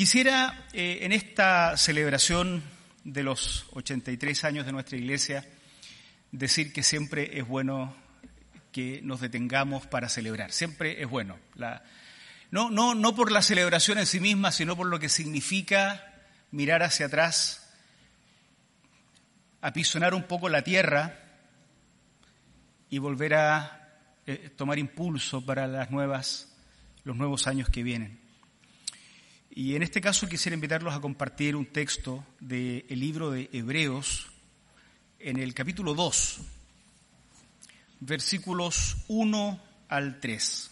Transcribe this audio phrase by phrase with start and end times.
[0.00, 2.62] Quisiera, eh, en esta celebración
[3.04, 5.46] de los 83 años de nuestra iglesia,
[6.32, 7.94] decir que siempre es bueno
[8.72, 10.52] que nos detengamos para celebrar.
[10.52, 11.38] Siempre es bueno.
[12.50, 16.14] no, no, no por la celebración en sí misma, sino por lo que significa
[16.50, 17.70] mirar hacia atrás,
[19.60, 21.20] apisonar un poco la tierra
[22.88, 26.56] y volver a eh, tomar impulso para las nuevas,
[27.04, 28.19] los nuevos años que vienen.
[29.52, 34.28] Y en este caso quisiera invitarlos a compartir un texto del libro de Hebreos
[35.18, 36.40] en el capítulo 2,
[37.98, 40.70] versículos 1 al 3.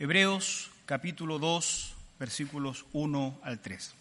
[0.00, 3.94] Hebreos capítulo 2, versículos 1 al 3.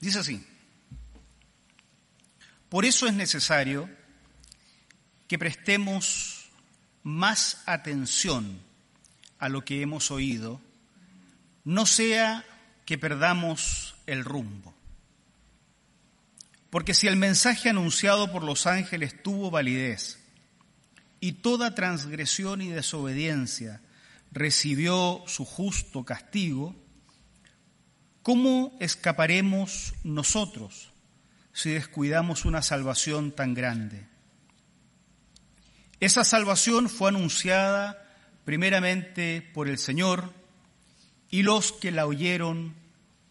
[0.00, 0.44] Dice así,
[2.72, 3.86] por eso es necesario
[5.28, 6.48] que prestemos
[7.02, 8.62] más atención
[9.38, 10.58] a lo que hemos oído,
[11.64, 12.46] no sea
[12.86, 14.74] que perdamos el rumbo.
[16.70, 20.18] Porque si el mensaje anunciado por los ángeles tuvo validez
[21.20, 23.82] y toda transgresión y desobediencia
[24.30, 26.74] recibió su justo castigo,
[28.22, 30.91] ¿cómo escaparemos nosotros?
[31.52, 34.06] Si descuidamos una salvación tan grande.
[36.00, 38.02] Esa salvación fue anunciada
[38.44, 40.32] primeramente por el Señor
[41.30, 42.74] y los que la oyeron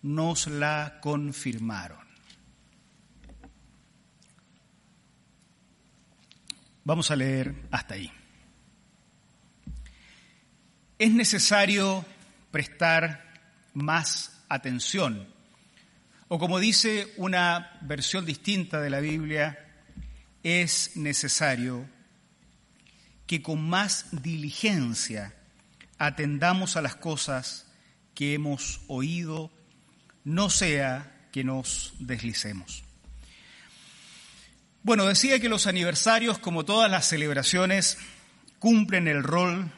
[0.01, 1.99] nos la confirmaron.
[6.83, 8.11] Vamos a leer hasta ahí.
[10.97, 12.05] Es necesario
[12.51, 13.23] prestar
[13.73, 15.30] más atención
[16.33, 19.67] o como dice una versión distinta de la Biblia,
[20.43, 21.89] es necesario
[23.27, 25.33] que con más diligencia
[25.97, 27.67] atendamos a las cosas
[28.15, 29.51] que hemos oído,
[30.23, 32.85] no sea que nos deslicemos.
[34.83, 37.97] Bueno, decía que los aniversarios, como todas las celebraciones,
[38.57, 39.69] cumplen el rol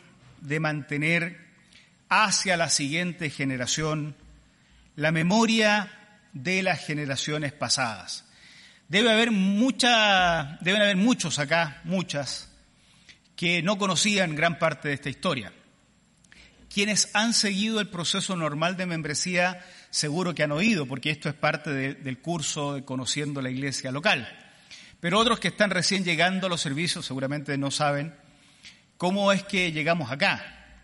[0.41, 1.47] de mantener
[2.09, 4.15] hacia la siguiente generación
[4.95, 6.02] la memoria
[6.33, 8.25] de las generaciones pasadas.
[8.88, 12.49] Debe haber mucha, deben haber muchos acá, muchas,
[13.35, 15.53] que no conocían gran parte de esta historia.
[16.71, 21.35] Quienes han seguido el proceso normal de membresía seguro que han oído, porque esto es
[21.35, 24.27] parte del curso de Conociendo la Iglesia local.
[25.00, 28.15] Pero otros que están recién llegando a los servicios seguramente no saben
[28.97, 30.81] cómo es que llegamos acá.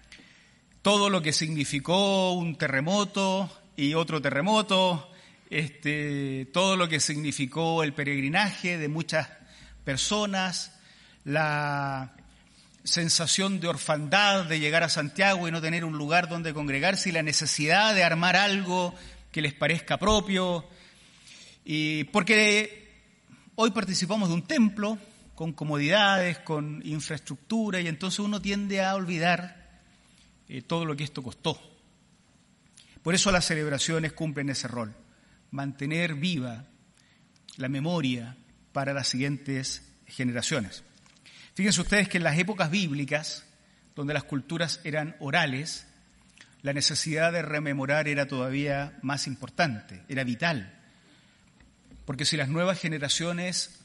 [0.82, 5.12] Todo lo que significó un terremoto y otro terremoto,
[5.50, 9.30] este, todo lo que significó el peregrinaje de muchas
[9.84, 10.74] personas,
[11.24, 12.14] la
[12.84, 17.12] sensación de orfandad de llegar a Santiago y no tener un lugar donde congregarse y
[17.12, 18.94] la necesidad de armar algo
[19.32, 20.66] que les parezca propio.
[21.66, 22.88] Y porque
[23.56, 24.98] hoy participamos de un templo
[25.36, 29.82] con comodidades, con infraestructura y entonces uno tiende a olvidar
[30.48, 31.60] eh, todo lo que esto costó.
[33.02, 34.94] Por eso las celebraciones cumplen ese rol
[35.52, 36.66] mantener viva
[37.58, 38.38] la memoria
[38.72, 40.84] para las siguientes generaciones.
[41.54, 43.46] Fíjense ustedes que en las épocas bíblicas,
[43.96, 45.88] donde las culturas eran orales,
[46.62, 50.74] la necesidad de rememorar era todavía más importante, era vital.
[52.06, 53.82] Porque si las nuevas generaciones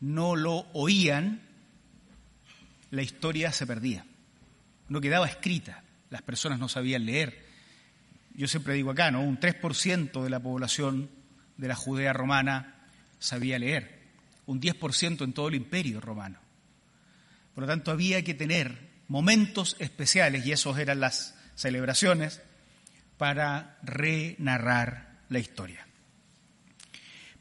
[0.00, 1.42] no lo oían,
[2.90, 4.04] la historia se perdía.
[4.88, 7.51] No quedaba escrita, las personas no sabían leer
[8.34, 9.22] yo siempre digo acá, ¿no?
[9.22, 11.10] Un 3% de la población
[11.56, 12.86] de la Judea romana
[13.18, 14.00] sabía leer,
[14.46, 16.38] un 10% en todo el imperio romano.
[17.54, 22.40] Por lo tanto, había que tener momentos especiales, y esos eran las celebraciones,
[23.18, 25.86] para renarrar la historia.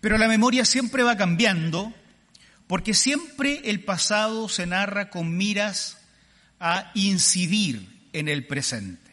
[0.01, 1.93] Pero la memoria siempre va cambiando,
[2.67, 5.97] porque siempre el pasado se narra con miras
[6.59, 9.10] a incidir en el presente.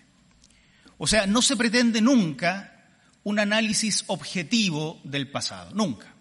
[0.98, 2.74] O sea, no se pretende nunca
[3.22, 6.14] un análisis objetivo del pasado, nunca.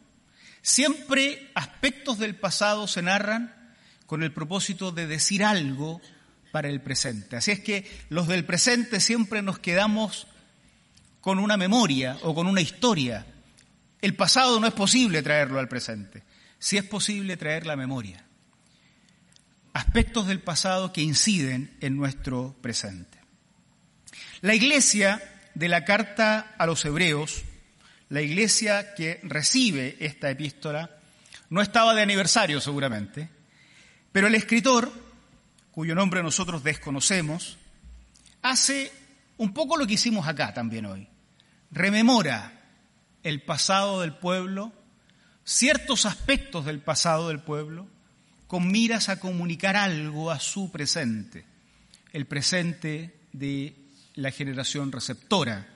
[0.61, 3.75] Siempre aspectos del pasado se narran
[4.05, 6.01] con el propósito de decir algo
[6.51, 7.35] para el presente.
[7.35, 10.27] Así es que los del presente siempre nos quedamos
[11.21, 13.25] con una memoria o con una historia.
[14.01, 16.23] El pasado no es posible traerlo al presente,
[16.59, 18.23] sí es posible traer la memoria.
[19.73, 23.16] Aspectos del pasado que inciden en nuestro presente.
[24.41, 25.21] La iglesia
[25.55, 27.41] de la carta a los hebreos,
[28.09, 30.91] la iglesia que recibe esta epístola,
[31.49, 33.29] no estaba de aniversario seguramente,
[34.11, 34.91] pero el escritor,
[35.71, 37.57] cuyo nombre nosotros desconocemos,
[38.43, 38.91] hace
[39.37, 41.07] un poco lo que hicimos acá también hoy.
[41.71, 42.61] Rememora
[43.23, 44.71] el pasado del pueblo,
[45.45, 47.87] ciertos aspectos del pasado del pueblo,
[48.45, 51.45] con miras a comunicar algo a su presente,
[52.13, 53.86] el presente de
[54.17, 55.67] la generación receptora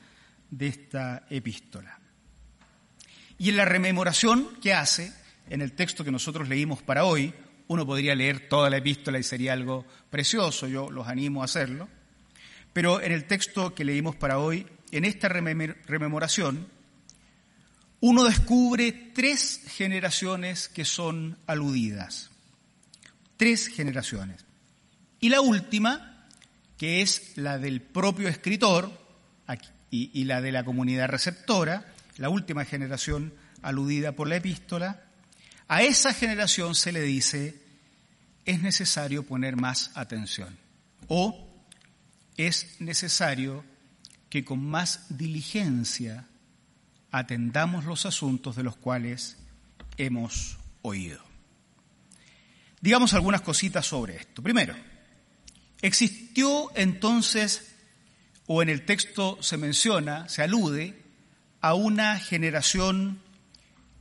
[0.49, 1.99] de esta epístola.
[3.37, 5.13] Y en la rememoración que hace,
[5.49, 7.33] en el texto que nosotros leímos para hoy,
[7.67, 11.87] uno podría leer toda la epístola y sería algo precioso, yo los animo a hacerlo,
[12.73, 16.67] pero en el texto que leímos para hoy, en esta rememoración,
[18.01, 22.31] uno descubre tres generaciones que son aludidas.
[23.37, 24.43] Tres generaciones.
[25.19, 26.10] Y la última,
[26.81, 28.91] que es la del propio escritor
[29.91, 35.03] y, la de la comunidad receptora, la última generación aludida por la epístola,
[35.67, 37.61] a esa generación se le dice,
[38.45, 40.57] es necesario poner más atención
[41.07, 41.53] o
[42.35, 43.63] es necesario
[44.31, 46.25] que con más diligencia
[47.11, 49.37] atendamos los asuntos de los cuales
[49.97, 51.21] hemos oído.
[52.81, 54.41] Digamos algunas cositas sobre esto.
[54.41, 54.73] Primero,
[55.81, 57.73] Existió entonces,
[58.45, 61.01] o en el texto se menciona, se alude,
[61.61, 63.21] a una generación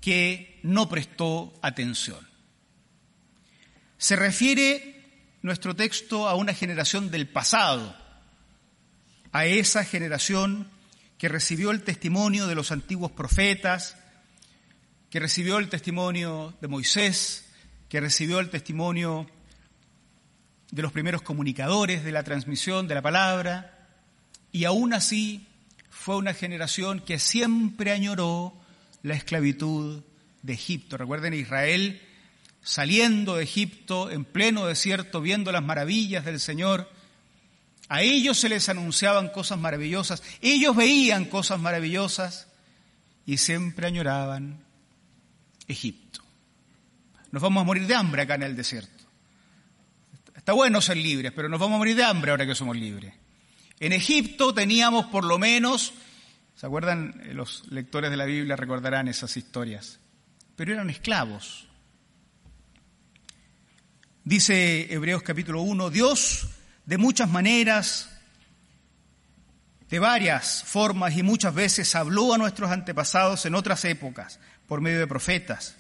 [0.01, 2.27] que no prestó atención.
[3.99, 5.05] Se refiere
[5.43, 7.97] nuestro texto a una generación del pasado,
[9.33, 10.71] a esa generación
[11.19, 13.97] que recibió el testimonio de los antiguos profetas,
[15.11, 17.47] que recibió el testimonio de Moisés,
[17.89, 19.29] que recibió el testimonio
[20.71, 23.89] de los primeros comunicadores de la transmisión de la palabra,
[24.53, 25.47] y aún así
[25.91, 28.55] fue una generación que siempre añoró
[29.03, 30.03] la esclavitud
[30.43, 30.97] de Egipto.
[30.97, 32.01] Recuerden Israel
[32.63, 36.91] saliendo de Egipto en pleno desierto, viendo las maravillas del Señor.
[37.89, 42.47] A ellos se les anunciaban cosas maravillosas, ellos veían cosas maravillosas
[43.27, 44.63] y siempre añoraban
[45.67, 46.21] Egipto.
[47.33, 49.00] Nos vamos a morir de hambre acá en el desierto.
[50.41, 53.13] Está bueno ser libres, pero nos vamos a morir de hambre ahora que somos libres.
[53.79, 55.93] En Egipto teníamos por lo menos,
[56.57, 57.21] ¿se acuerdan?
[57.27, 60.01] Eh, los lectores de la Biblia recordarán esas historias,
[60.57, 61.69] pero eran esclavos.
[64.25, 66.49] Dice Hebreos capítulo 1, Dios
[66.87, 68.09] de muchas maneras,
[69.91, 75.01] de varias formas y muchas veces habló a nuestros antepasados en otras épocas por medio
[75.01, 75.77] de profetas,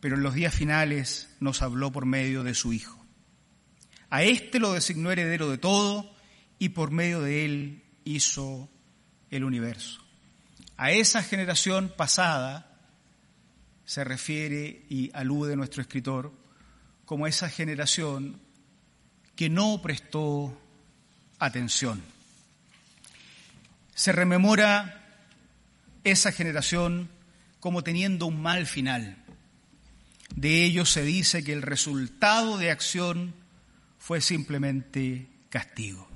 [0.00, 2.97] pero en los días finales nos habló por medio de su Hijo
[4.10, 6.10] a éste lo designó heredero de todo
[6.58, 8.68] y por medio de él hizo
[9.30, 10.00] el universo.
[10.76, 12.70] A esa generación pasada
[13.84, 16.32] se refiere y alude nuestro escritor
[17.04, 18.40] como esa generación
[19.34, 20.58] que no prestó
[21.38, 22.02] atención.
[23.94, 25.06] Se rememora
[26.04, 27.08] esa generación
[27.60, 29.16] como teniendo un mal final.
[30.34, 33.34] De ellos se dice que el resultado de acción
[33.98, 36.08] fue simplemente castigo.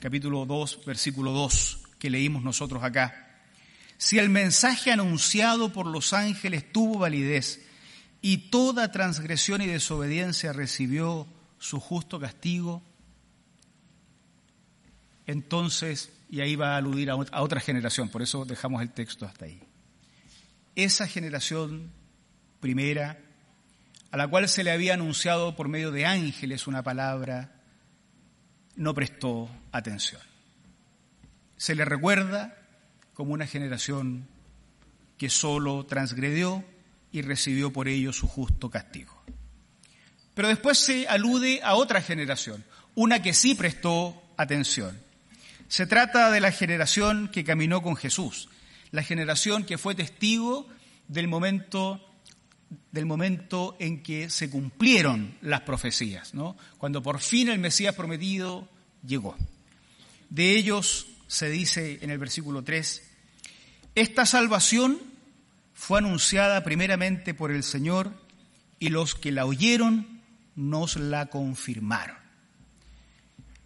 [0.00, 3.44] capítulo 2, versículo 2 que leímos nosotros acá.
[3.96, 7.64] Si el mensaje anunciado por los ángeles tuvo validez
[8.20, 11.28] y toda transgresión y desobediencia recibió
[11.58, 12.82] su justo castigo,
[15.26, 19.44] entonces, y ahí va a aludir a otra generación, por eso dejamos el texto hasta
[19.44, 19.62] ahí.
[20.74, 21.92] Esa generación
[22.58, 23.20] primera
[24.12, 27.50] a la cual se le había anunciado por medio de ángeles una palabra,
[28.76, 30.20] no prestó atención.
[31.56, 32.54] Se le recuerda
[33.14, 34.28] como una generación
[35.16, 36.62] que solo transgredió
[37.10, 39.18] y recibió por ello su justo castigo.
[40.34, 42.64] Pero después se alude a otra generación,
[42.94, 45.00] una que sí prestó atención.
[45.68, 48.50] Se trata de la generación que caminó con Jesús,
[48.90, 50.68] la generación que fue testigo
[51.08, 52.11] del momento
[52.90, 56.56] del momento en que se cumplieron las profecías, ¿no?
[56.78, 58.68] cuando por fin el Mesías prometido
[59.06, 59.36] llegó.
[60.30, 63.10] De ellos se dice en el versículo 3,
[63.94, 65.00] esta salvación
[65.74, 68.12] fue anunciada primeramente por el Señor
[68.78, 70.22] y los que la oyeron
[70.54, 72.16] nos la confirmaron.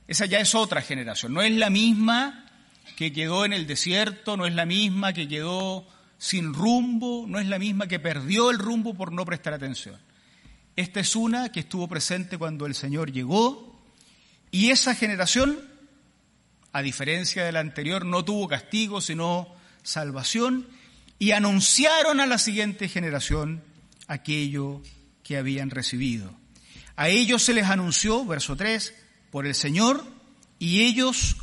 [0.09, 2.47] Esa ya es otra generación, no es la misma
[2.97, 5.87] que quedó en el desierto, no es la misma que quedó
[6.19, 9.99] sin rumbo, no es la misma que perdió el rumbo por no prestar atención.
[10.77, 13.83] Esta es una que estuvo presente cuando el Señor llegó
[14.51, 15.59] y esa generación,
[16.73, 19.49] a diferencia de la anterior, no tuvo castigo, sino
[19.83, 20.67] salvación
[21.19, 23.63] y anunciaron a la siguiente generación
[24.07, 24.83] aquello
[25.23, 26.35] que habían recibido.
[26.97, 28.95] A ellos se les anunció, verso 3,
[29.31, 30.05] por el Señor
[30.59, 31.37] y ellos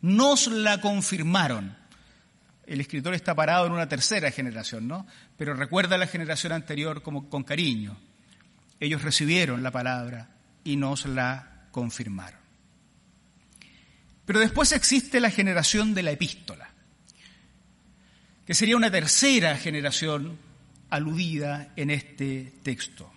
[0.00, 1.76] nos la confirmaron.
[2.66, 5.06] El escritor está parado en una tercera generación, ¿no?
[5.36, 7.96] Pero recuerda la generación anterior como con cariño.
[8.80, 10.30] Ellos recibieron la palabra
[10.64, 12.40] y nos la confirmaron.
[14.24, 16.70] Pero después existe la generación de la epístola,
[18.46, 20.38] que sería una tercera generación
[20.88, 23.12] aludida en este texto.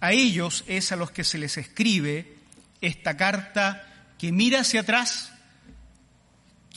[0.00, 2.36] A ellos es a los que se les escribe
[2.80, 5.32] esta carta que mira hacia atrás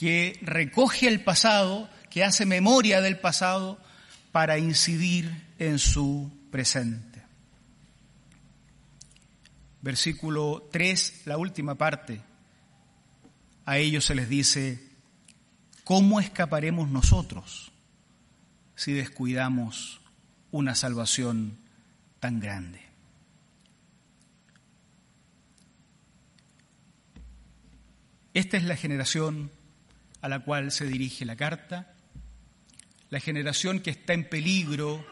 [0.02, 3.78] que recoge el pasado, que hace memoria del pasado
[4.32, 5.30] para incidir
[5.60, 7.22] en su presente.
[9.80, 12.20] Versículo 3, la última parte.
[13.64, 14.90] A ellos se les dice,
[15.84, 17.70] ¿cómo escaparemos nosotros
[18.74, 20.00] si descuidamos
[20.50, 21.58] una salvación
[22.18, 22.80] tan grande?
[28.34, 29.52] Esta es la generación
[30.22, 31.92] a la cual se dirige la carta,
[33.10, 35.04] la generación que está en peligro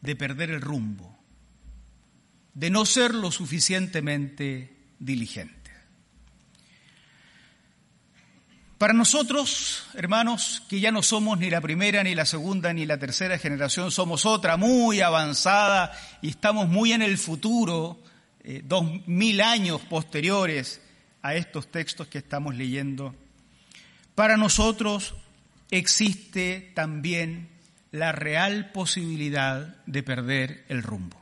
[0.00, 1.18] de perder el rumbo,
[2.52, 5.70] de no ser lo suficientemente diligente.
[8.76, 12.98] Para nosotros, hermanos, que ya no somos ni la primera, ni la segunda, ni la
[12.98, 18.02] tercera generación, somos otra muy avanzada y estamos muy en el futuro,
[18.42, 20.82] eh, dos mil años posteriores
[21.22, 23.14] a estos textos que estamos leyendo
[24.14, 25.14] para nosotros
[25.70, 27.48] existe también
[27.90, 31.20] la real posibilidad de perder el rumbo.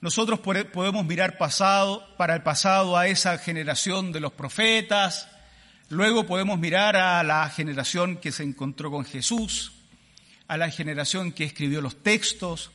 [0.00, 5.28] Nosotros podemos mirar pasado, para el pasado a esa generación de los profetas,
[5.90, 9.72] luego podemos mirar a la generación que se encontró con Jesús,
[10.48, 12.70] a la generación que escribió los textos.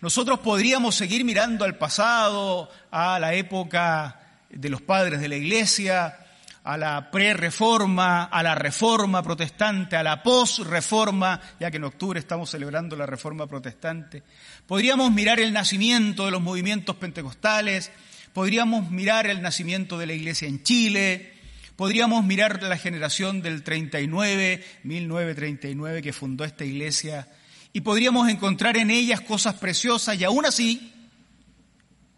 [0.00, 4.20] Nosotros podríamos seguir mirando al pasado, a la época
[4.50, 6.23] de los padres de la iglesia,
[6.64, 12.50] a la pre-reforma, a la reforma protestante, a la post-reforma, ya que en octubre estamos
[12.50, 14.22] celebrando la reforma protestante.
[14.66, 17.92] Podríamos mirar el nacimiento de los movimientos pentecostales,
[18.32, 21.34] podríamos mirar el nacimiento de la iglesia en Chile,
[21.76, 27.28] podríamos mirar la generación del 39, 1939, que fundó esta iglesia,
[27.74, 30.94] y podríamos encontrar en ellas cosas preciosas y aún así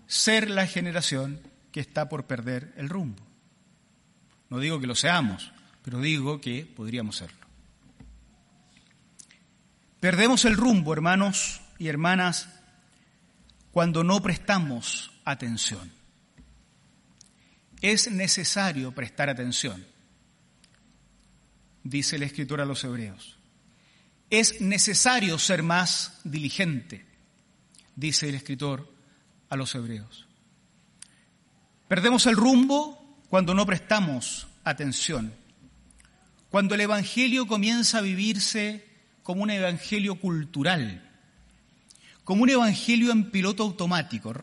[0.07, 1.41] ser la generación
[1.73, 3.26] que está por perder el rumbo.
[4.51, 7.47] No digo que lo seamos, pero digo que podríamos serlo.
[10.01, 12.49] Perdemos el rumbo, hermanos y hermanas,
[13.73, 15.93] cuando no prestamos atención.
[17.81, 19.85] Es necesario prestar atención,
[21.83, 23.39] dice la escritura a los hebreos.
[24.31, 27.05] Es necesario ser más diligente,
[27.95, 28.93] dice el escritor
[29.49, 30.27] a los hebreos.
[31.87, 35.33] Perdemos el rumbo cuando no prestamos atención,
[36.51, 38.87] cuando el Evangelio comienza a vivirse
[39.23, 41.03] como un Evangelio cultural,
[42.25, 44.35] como un Evangelio en piloto automático.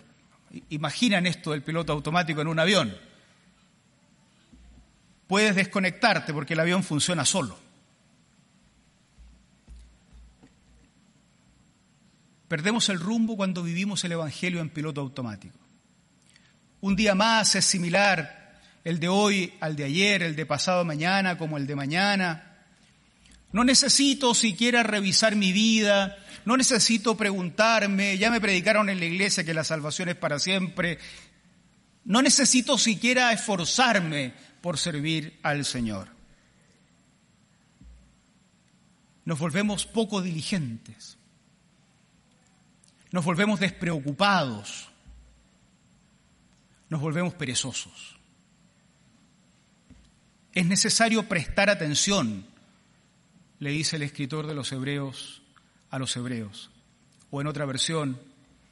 [0.70, 2.96] Imaginan esto del piloto automático en un avión.
[5.28, 7.58] Puedes desconectarte porque el avión funciona solo.
[12.48, 15.58] Perdemos el rumbo cuando vivimos el Evangelio en piloto automático.
[16.82, 18.43] Un día más es similar
[18.84, 22.58] el de hoy al de ayer, el de pasado mañana como el de mañana.
[23.52, 29.44] No necesito siquiera revisar mi vida, no necesito preguntarme, ya me predicaron en la iglesia
[29.44, 31.00] que la salvación es para siempre.
[32.06, 36.10] No necesito siquiera esforzarme por servir al Señor.
[39.26, 41.18] Nos volvemos poco diligentes,
[43.12, 44.90] nos volvemos despreocupados,
[46.90, 48.13] nos volvemos perezosos.
[50.54, 52.46] Es necesario prestar atención,
[53.60, 55.42] le dice el escritor de los hebreos
[55.90, 56.70] a los hebreos.
[57.32, 58.20] O en otra versión,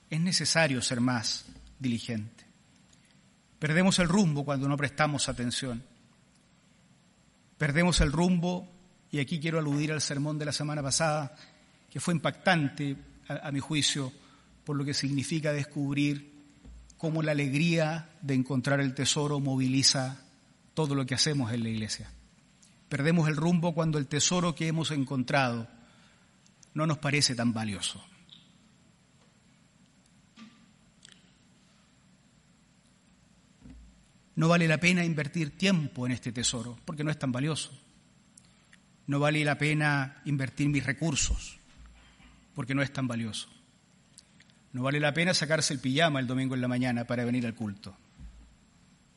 [0.10, 1.46] es necesario ser más
[1.80, 2.46] diligente.
[3.58, 5.84] Perdemos el rumbo cuando no prestamos atención.
[7.58, 8.68] perdemos el rumbo,
[9.12, 11.36] y aquí quiero aludir al sermón de la semana pasada,
[11.92, 12.96] que fue impactante
[13.28, 14.12] a, mi juicio
[14.64, 16.32] por lo que significa descubrir
[16.98, 20.18] cómo la alegría de encontrar el tesoro moviliza
[20.74, 22.12] todo lo que hacemos en la iglesia.
[22.90, 25.68] Perdemos el rumbo cuando el tesoro que hemos encontrado
[26.74, 28.04] no nos parece tan valioso.
[34.36, 37.72] No vale la pena invertir tiempo en este tesoro porque no es tan valioso.
[39.08, 41.58] No vale la pena invertir mis recursos
[42.56, 43.50] porque no es tan valioso.
[44.74, 47.56] No vale la pena sacarse el pijama el domingo en la mañana para venir al
[47.56, 47.96] culto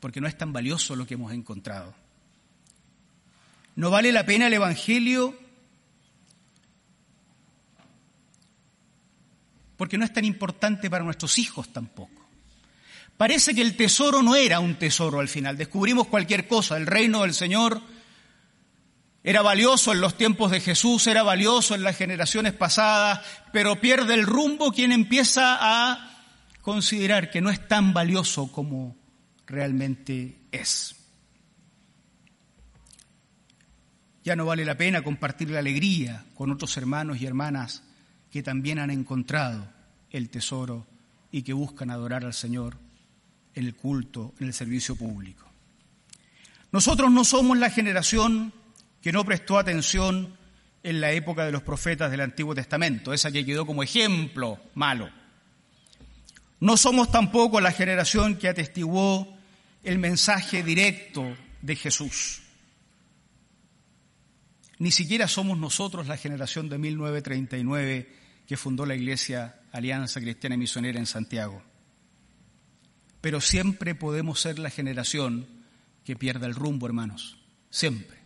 [0.05, 1.95] porque no es tan valioso lo que hemos encontrado.
[3.75, 5.35] No vale la pena el Evangelio
[9.79, 12.23] porque no es tan importante para nuestros hijos tampoco.
[13.17, 15.57] Parece que el tesoro no era un tesoro al final.
[15.57, 16.77] Descubrimos cualquier cosa.
[16.77, 17.81] El reino del Señor
[19.23, 23.23] era valioso en los tiempos de Jesús, era valioso en las generaciones pasadas,
[23.55, 26.27] pero pierde el rumbo quien empieza a
[26.61, 29.03] considerar que no es tan valioso como
[29.47, 30.97] realmente es.
[34.25, 37.83] Ya no vale la pena compartir la alegría con otros hermanos y hermanas
[38.31, 39.69] que también han encontrado
[40.11, 40.87] el tesoro
[41.31, 42.79] y que buscan adorar al Señor
[43.55, 45.47] en el culto, en el servicio público.
[46.73, 48.53] Nosotros no somos la generación
[49.03, 50.37] que no prestó atención
[50.83, 55.11] en la época de los profetas del Antiguo Testamento, esa que quedó como ejemplo malo.
[56.61, 59.34] No somos tampoco la generación que atestiguó
[59.85, 62.43] el mensaje directo de Jesús.
[64.79, 68.13] Ni siquiera somos nosotros la generación de 1939
[68.47, 71.63] que fundó la Iglesia Alianza Cristiana y Misionera en Santiago
[73.25, 75.47] pero siempre podemos ser la generación
[76.05, 77.39] que pierda el rumbo, hermanos.
[77.71, 78.19] Siempre.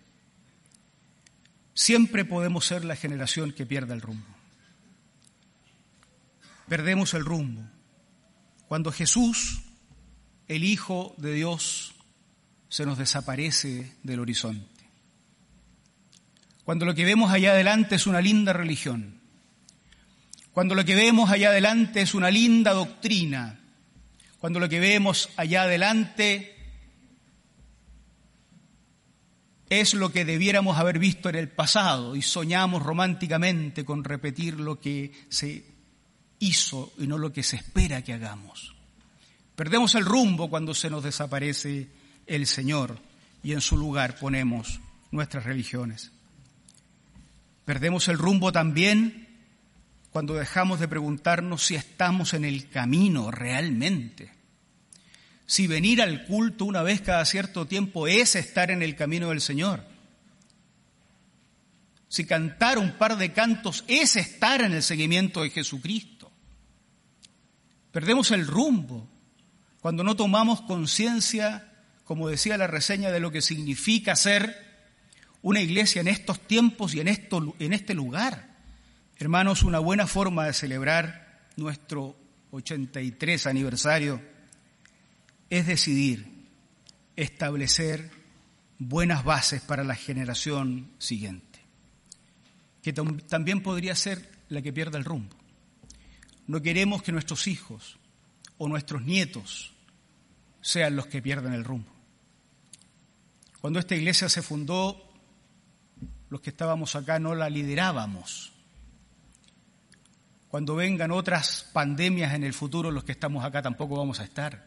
[1.72, 4.26] Siempre podemos ser la generación que pierda el rumbo.
[6.66, 7.62] Perdemos el rumbo.
[8.66, 9.60] Cuando Jesús,
[10.48, 11.94] el Hijo de Dios,
[12.68, 14.84] se nos desaparece del horizonte.
[16.64, 19.20] Cuando lo que vemos allá adelante es una linda religión.
[20.52, 23.58] Cuando lo que vemos allá adelante es una linda doctrina
[24.38, 26.54] cuando lo que vemos allá adelante
[29.68, 34.80] es lo que debiéramos haber visto en el pasado y soñamos románticamente con repetir lo
[34.80, 35.64] que se
[36.38, 38.77] hizo y no lo que se espera que hagamos.
[39.58, 41.88] Perdemos el rumbo cuando se nos desaparece
[42.28, 42.96] el Señor
[43.42, 44.78] y en su lugar ponemos
[45.10, 46.12] nuestras religiones.
[47.64, 49.26] Perdemos el rumbo también
[50.12, 54.30] cuando dejamos de preguntarnos si estamos en el camino realmente.
[55.44, 59.40] Si venir al culto una vez cada cierto tiempo es estar en el camino del
[59.40, 59.82] Señor.
[62.06, 66.30] Si cantar un par de cantos es estar en el seguimiento de Jesucristo.
[67.90, 69.17] Perdemos el rumbo
[69.88, 71.72] cuando no tomamos conciencia,
[72.04, 74.54] como decía la reseña, de lo que significa ser
[75.40, 78.54] una iglesia en estos tiempos y en, este lugar.
[79.16, 82.18] Hermanos, una buena forma de celebrar nuestro
[82.50, 84.20] 83 aniversario
[85.48, 86.26] es decidir
[87.16, 88.10] establecer
[88.78, 91.60] buenas bases para la generación siguiente,
[92.82, 95.34] que también podría ser la que pierda el rumbo.
[96.46, 97.96] No queremos que nuestros hijos
[98.58, 99.72] o nuestros nietos
[100.60, 101.90] sean los que pierdan el rumbo.
[103.60, 105.12] Cuando esta iglesia se fundó,
[106.30, 108.52] los que estábamos acá no la liderábamos
[110.48, 114.66] cuando vengan otras pandemias en el futuro, los que estamos acá tampoco vamos a estar.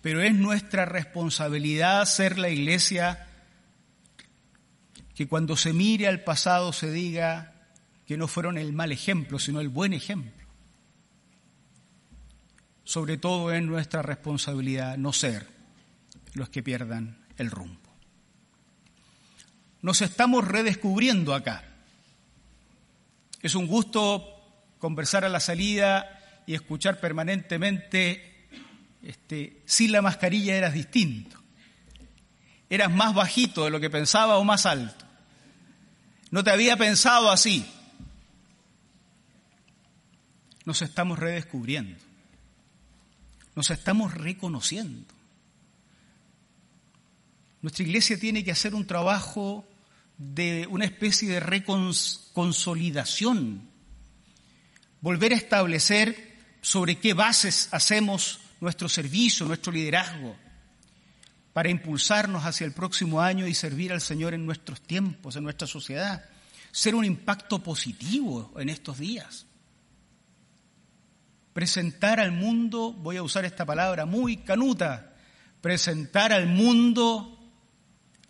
[0.00, 3.26] Pero es nuestra responsabilidad ser la iglesia
[5.14, 7.54] que cuando se mire al pasado se diga
[8.06, 10.41] que no fueron el mal ejemplo, sino el buen ejemplo.
[12.84, 15.46] Sobre todo es nuestra responsabilidad no ser
[16.34, 17.80] los que pierdan el rumbo.
[19.82, 21.64] Nos estamos redescubriendo acá.
[23.40, 24.28] Es un gusto
[24.78, 28.48] conversar a la salida y escuchar permanentemente,
[29.02, 31.36] este, sin la mascarilla eras distinto.
[32.70, 35.04] Eras más bajito de lo que pensaba o más alto.
[36.30, 37.66] No te había pensado así.
[40.64, 42.11] Nos estamos redescubriendo.
[43.54, 45.14] Nos estamos reconociendo.
[47.60, 49.68] Nuestra iglesia tiene que hacer un trabajo
[50.18, 53.70] de una especie de reconsolidación,
[55.00, 60.36] volver a establecer sobre qué bases hacemos nuestro servicio, nuestro liderazgo.
[61.52, 65.66] para impulsarnos hacia el próximo año y servir al Señor en nuestros tiempos, en nuestra
[65.66, 66.24] sociedad,
[66.70, 69.44] ser un impacto positivo en estos días.
[71.52, 75.14] Presentar al mundo, voy a usar esta palabra muy canuta,
[75.60, 77.38] presentar al mundo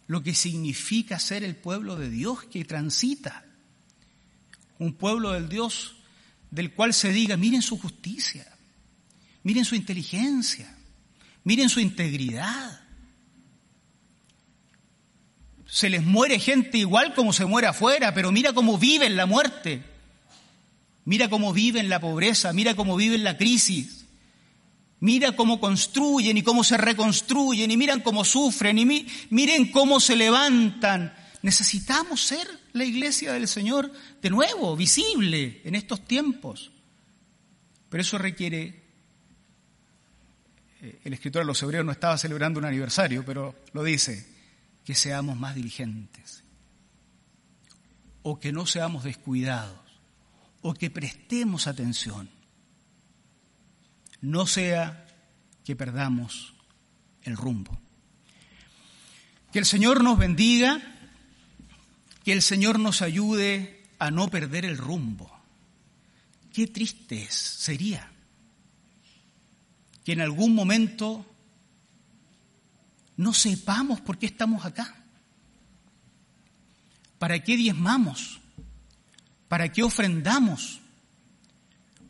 [0.06, 3.44] lo que significa ser el pueblo de Dios que transita.
[4.78, 5.96] Un pueblo del Dios
[6.50, 8.46] del cual se diga, miren su justicia,
[9.42, 10.76] miren su inteligencia,
[11.44, 12.80] miren su integridad.
[15.66, 19.91] Se les muere gente igual como se muere afuera, pero mira cómo viven la muerte.
[21.04, 24.06] Mira cómo viven la pobreza, mira cómo viven la crisis.
[25.00, 30.14] Mira cómo construyen y cómo se reconstruyen y miran cómo sufren y miren cómo se
[30.14, 31.12] levantan.
[31.42, 36.70] Necesitamos ser la iglesia del Señor de nuevo, visible en estos tiempos.
[37.88, 38.80] Pero eso requiere,
[40.82, 44.24] eh, el escritor de los hebreos no estaba celebrando un aniversario, pero lo dice,
[44.84, 46.44] que seamos más diligentes
[48.22, 49.80] o que no seamos descuidados
[50.62, 52.31] o que prestemos atención.
[54.20, 55.07] No sea
[55.64, 56.55] que perdamos
[57.22, 57.79] el rumbo.
[59.53, 60.81] Que el Señor nos bendiga,
[62.25, 65.31] que el Señor nos ayude a no perder el rumbo.
[66.53, 68.09] Qué triste sería
[70.05, 71.25] que en algún momento
[73.16, 74.96] no sepamos por qué estamos acá.
[77.18, 78.41] ¿Para qué diezmamos?
[79.52, 80.80] ¿Para qué ofrendamos?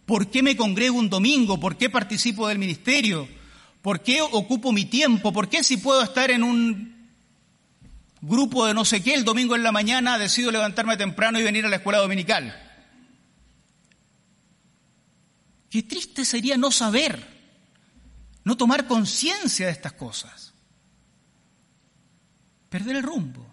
[0.06, 1.58] ¿Por qué me congrego un domingo?
[1.58, 3.28] ¿Por qué participo del ministerio?
[3.82, 5.32] ¿Por qué ocupo mi tiempo?
[5.32, 7.10] ¿Por qué si puedo estar en un
[8.20, 11.66] grupo de no sé qué el domingo en la mañana decido levantarme temprano y venir
[11.66, 12.54] a la escuela dominical?
[15.68, 17.26] Qué triste sería no saber,
[18.44, 20.54] no tomar conciencia de estas cosas
[22.68, 23.51] perder el rumbo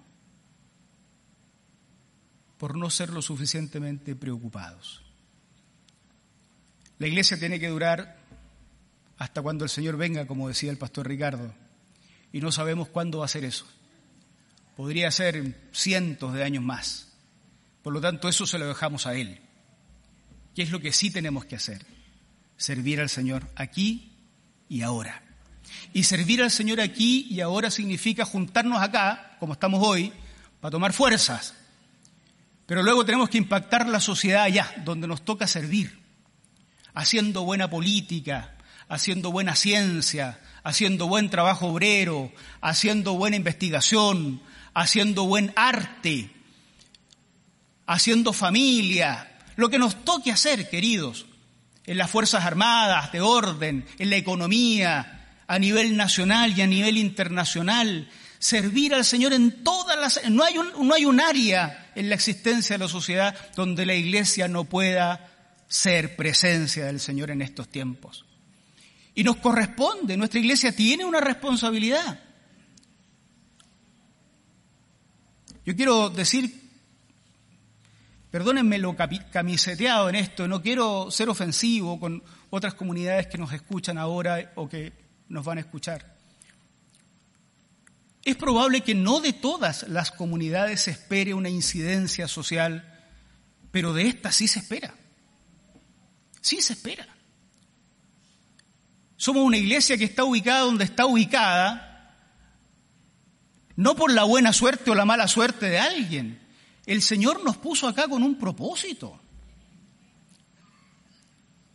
[2.60, 5.02] por no ser lo suficientemente preocupados.
[7.00, 8.19] La iglesia tiene que durar
[9.17, 11.54] hasta cuando el Señor venga, como decía el pastor Ricardo,
[12.34, 13.65] y no sabemos cuándo va a ser eso.
[14.76, 17.13] Podría ser cientos de años más.
[17.82, 19.39] Por lo tanto, eso se lo dejamos a Él.
[20.54, 21.86] ¿Qué es lo que sí tenemos que hacer?
[22.58, 24.12] Servir al Señor aquí
[24.67, 25.24] y ahora.
[25.93, 30.12] Y servir al Señor aquí y ahora significa juntarnos acá, como estamos hoy,
[30.60, 31.56] para tomar fuerzas.
[32.69, 35.97] Pero luego tenemos que impactar la sociedad allá, donde nos toca servir,
[36.93, 44.43] haciendo buena política, haciendo buena ciencia, haciendo buen trabajo obrero, haciendo buena investigación,
[44.75, 46.29] haciendo buen arte,
[47.88, 51.25] haciendo familia, lo que nos toque hacer, queridos,
[51.88, 56.99] en las Fuerzas Armadas, de orden, en la economía, a nivel nacional y a nivel
[56.99, 60.29] internacional, servir al Señor en todas las...
[60.29, 63.94] No hay un, no hay un área en la existencia de la sociedad donde la
[63.94, 65.30] iglesia no pueda
[65.68, 68.26] ser presencia del Señor en estos tiempos.
[69.16, 72.24] Y nos corresponde, nuestra iglesia tiene una responsabilidad.
[75.66, 76.70] Yo quiero decir,
[78.32, 83.98] perdónenme lo camiseteado en esto, no quiero ser ofensivo con otras comunidades que nos escuchan
[83.98, 84.94] ahora o que
[85.28, 86.18] nos van a escuchar.
[88.30, 93.10] Es probable que no de todas las comunidades se espere una incidencia social,
[93.72, 94.94] pero de esta sí se espera.
[96.39, 97.08] Sí se espera.
[99.18, 102.13] Somos una iglesia que está ubicada donde está ubicada,
[103.76, 106.39] no por la buena suerte o la mala suerte de alguien.
[106.86, 109.20] El Señor nos puso acá con un propósito.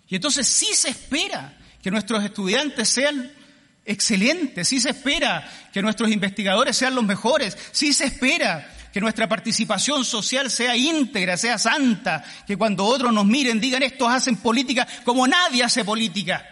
[0.06, 3.32] Y entonces sí se espera que nuestros estudiantes sean
[3.84, 9.28] excelente, sí se espera que nuestros investigadores sean los mejores, sí se espera que nuestra
[9.28, 14.86] participación social sea íntegra, sea santa, que cuando otros nos miren digan estos hacen política
[15.04, 16.46] como nadie hace política,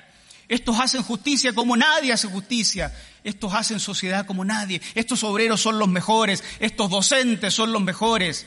[0.49, 2.93] estos hacen justicia como nadie hace justicia,
[3.25, 8.47] estos hacen sociedad como nadie, estos obreros son los mejores, estos docentes son los mejores.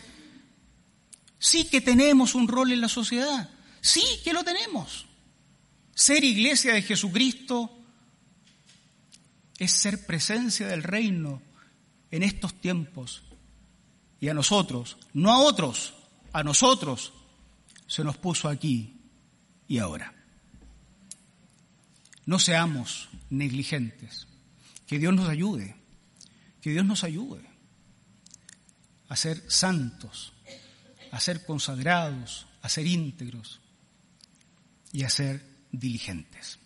[1.39, 3.50] Sí que tenemos un rol en la sociedad,
[3.82, 5.06] sí que lo tenemos.
[5.93, 7.85] Ser iglesia de Jesucristo
[9.58, 11.41] es ser presencia del reino
[12.12, 13.24] en estos tiempos.
[14.20, 15.94] Y a nosotros, no a otros,
[16.34, 17.13] a nosotros
[17.88, 19.02] se nos puso aquí
[19.68, 20.13] y ahora.
[22.26, 24.28] No seamos negligentes.
[24.88, 25.76] Que Dios nos ayude.
[26.62, 27.56] Que Dios nos ayude
[29.08, 30.34] a ser santos,
[31.12, 33.62] a ser consagrados, a ser íntegros
[34.91, 36.60] y a ser diligentes.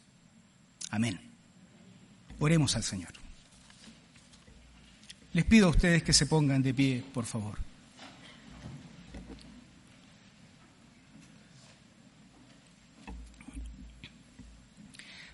[0.89, 1.19] Amén.
[2.39, 3.11] Oremos al Señor.
[5.33, 7.57] Les pido a ustedes que se pongan de pie, por favor.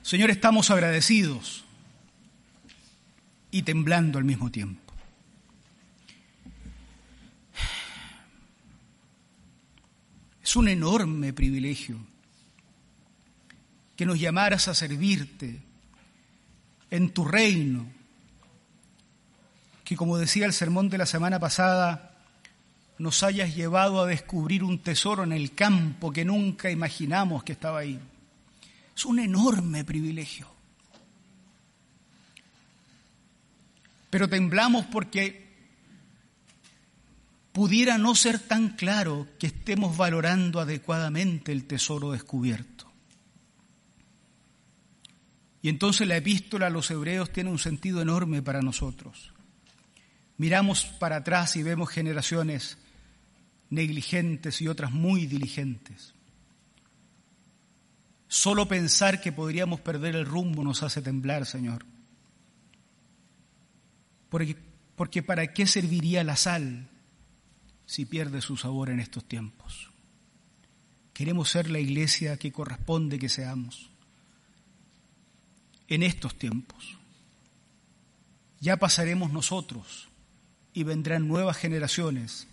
[0.01, 1.63] Señor, estamos agradecidos
[3.49, 4.93] y temblando al mismo tiempo.
[10.43, 11.97] Es un enorme privilegio
[13.95, 15.64] que nos llamaras a servirte
[16.95, 17.85] en tu reino,
[19.83, 22.15] que como decía el sermón de la semana pasada,
[22.97, 27.79] nos hayas llevado a descubrir un tesoro en el campo que nunca imaginamos que estaba
[27.79, 27.99] ahí.
[28.95, 30.47] Es un enorme privilegio.
[34.09, 35.45] Pero temblamos porque
[37.51, 42.84] pudiera no ser tan claro que estemos valorando adecuadamente el tesoro descubierto.
[45.65, 49.33] Y entonces la epístola a los hebreos tiene un sentido enorme para nosotros.
[50.37, 52.77] Miramos para atrás y vemos generaciones
[53.71, 56.13] negligentes y otras muy diligentes.
[58.27, 61.83] Solo pensar que podríamos perder el rumbo nos hace temblar, Señor.
[64.29, 64.55] Porque,
[64.95, 66.91] porque ¿para qué serviría la sal
[67.87, 69.89] si pierde su sabor en estos tiempos?
[71.11, 73.94] Queremos ser la iglesia que corresponde que seamos
[75.87, 76.97] en estos tiempos.
[78.59, 80.07] Ya pasaremos nosotros
[80.73, 82.47] y vendrán nuevas generaciones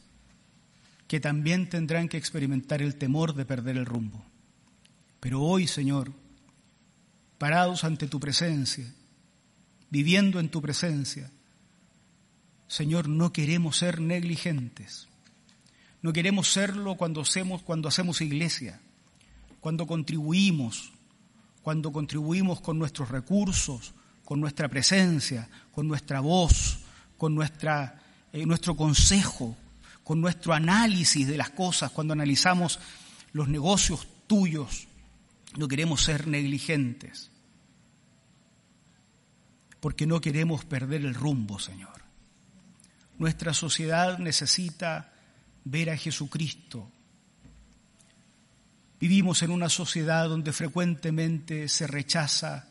[1.08, 4.24] que también tendrán que experimentar el temor de perder el rumbo.
[5.20, 6.12] Pero hoy, Señor,
[7.38, 8.92] parados ante tu presencia,
[9.90, 11.30] viviendo en tu presencia,
[12.66, 15.08] Señor, no queremos ser negligentes.
[16.00, 18.80] No queremos serlo cuando hacemos, cuando hacemos iglesia,
[19.60, 20.92] cuando contribuimos,
[21.62, 23.94] cuando contribuimos con nuestros recursos,
[24.24, 26.78] con nuestra presencia, con nuestra voz,
[27.16, 29.56] con nuestra eh, nuestro consejo,
[30.02, 32.80] con nuestro análisis de las cosas, cuando analizamos
[33.32, 34.88] los negocios tuyos.
[35.58, 37.30] No queremos ser negligentes,
[39.80, 41.92] porque no queremos perder el rumbo, Señor.
[43.18, 45.12] Nuestra sociedad necesita
[45.64, 46.90] ver a Jesucristo.
[49.02, 52.68] Vivimos en una sociedad donde frecuentemente se rechaza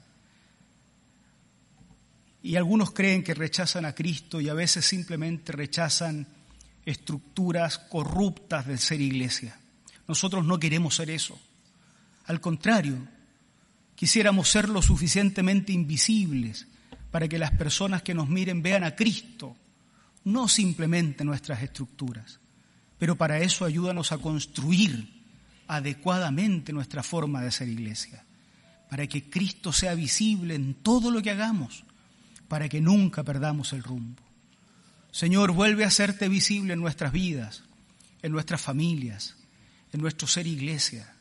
[2.41, 6.26] y algunos creen que rechazan a Cristo y a veces simplemente rechazan
[6.86, 9.60] estructuras corruptas del ser iglesia.
[10.08, 11.38] Nosotros no queremos ser eso.
[12.28, 13.06] Al contrario,
[13.94, 16.65] quisiéramos ser lo suficientemente invisibles
[17.12, 19.58] para que las personas que nos miren vean a Cristo,
[20.24, 22.39] no simplemente nuestras estructuras.
[22.98, 25.20] Pero para eso ayúdanos a construir
[25.73, 28.25] adecuadamente nuestra forma de ser iglesia,
[28.89, 31.86] para que Cristo sea visible en todo lo que hagamos
[32.51, 34.21] para que nunca perdamos el rumbo.
[35.10, 37.63] Señor, vuelve a hacerte visible en nuestras vidas,
[38.21, 39.38] en nuestras familias,
[39.93, 41.15] en nuestro ser iglesia.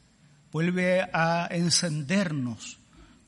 [0.50, 2.78] Vuelve a encendernos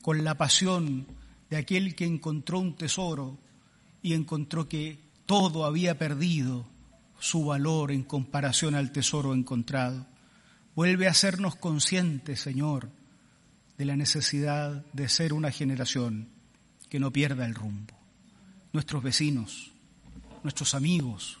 [0.01, 1.07] con la pasión
[1.49, 3.39] de aquel que encontró un tesoro
[4.01, 6.67] y encontró que todo había perdido
[7.21, 10.05] su valor en comparación al tesoro encontrado.
[10.75, 12.89] Vuelve a hacernos conscientes, Señor,
[13.77, 16.29] de la necesidad de ser una generación
[16.89, 17.97] que no pierda el rumbo.
[18.71, 19.71] Nuestros vecinos,
[20.43, 21.39] nuestros amigos,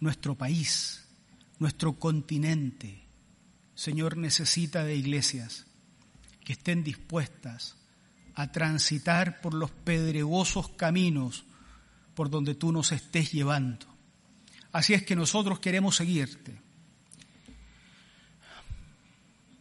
[0.00, 1.04] nuestro país,
[1.58, 3.04] nuestro continente,
[3.74, 5.66] Señor, necesita de iglesias
[6.44, 7.76] que estén dispuestas
[8.34, 11.44] a transitar por los pedregosos caminos
[12.14, 13.86] por donde tú nos estés llevando.
[14.72, 16.67] Así es que nosotros queremos seguirte.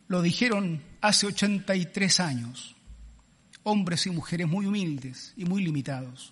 [0.08, 2.78] Lo dijeron hace 83 años
[3.68, 6.32] hombres y mujeres muy humildes y muy limitados,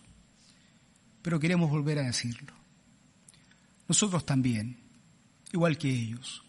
[1.21, 2.53] pero queremos volver a decirlo.
[3.89, 4.77] Nosotros también,
[5.51, 6.43] igual que ellos,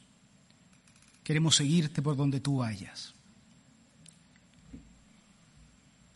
[1.25, 3.15] queremos seguirte por donde tú vayas.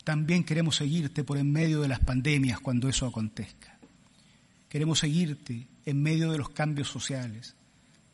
[0.05, 3.77] También queremos seguirte por en medio de las pandemias cuando eso acontezca.
[4.69, 7.55] Queremos seguirte en medio de los cambios sociales.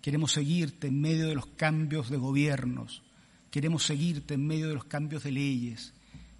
[0.07, 3.03] Queremos seguirte en medio de los cambios de gobiernos.
[3.51, 5.91] Queremos seguirte en medio de los cambios de leyes.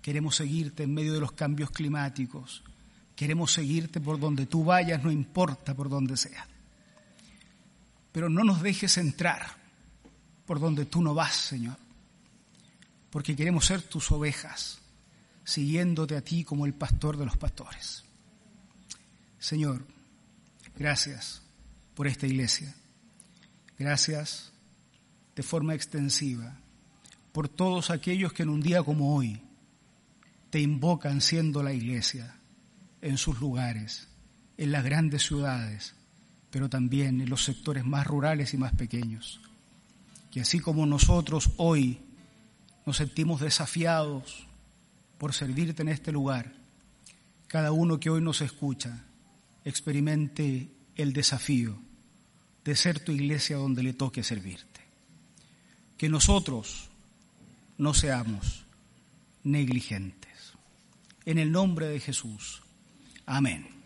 [0.01, 2.63] Queremos seguirte en medio de los cambios climáticos.
[3.13, 6.47] Queremos seguirte por donde tú vayas, no importa por donde sea.
[8.13, 9.57] Pero no nos dejes entrar
[10.45, 11.75] por donde tú no vas, Señor.
[13.09, 14.79] Porque queremos ser tus ovejas,
[15.43, 18.05] siguiéndote a ti como el pastor de los pastores.
[19.37, 19.85] Señor,
[20.77, 21.41] gracias
[21.95, 22.73] por esta iglesia.
[23.77, 24.51] Gracias
[25.35, 26.57] de forma extensiva
[27.31, 29.39] por todos aquellos que en un día como hoy
[30.49, 32.39] te invocan siendo la iglesia
[33.01, 34.07] en sus lugares
[34.57, 35.93] en las grandes ciudades,
[36.49, 39.39] pero también en los sectores más rurales y más pequeños.
[40.31, 41.99] Que así como nosotros hoy
[42.85, 44.47] nos sentimos desafiados
[45.19, 46.53] por servirte en este lugar,
[47.47, 49.05] cada uno que hoy nos escucha
[49.63, 51.79] experimente el desafío
[52.67, 54.81] de ser tu iglesia donde le toque servirte.
[55.97, 56.89] Que nosotros
[57.77, 58.65] no seamos
[59.41, 60.51] negligentes.
[61.23, 62.61] En el nombre de Jesús.
[63.25, 63.76] Amén.